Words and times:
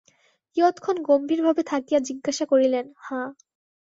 কিয়ৎক্ষণ 0.57 0.95
গম্ভীরভাবে 1.01 1.61
থাকিয়া 1.63 1.99
জিজ্ঞাসা 1.99 2.45
করিলেন, 2.45 2.85
হাঁ। 2.99 3.27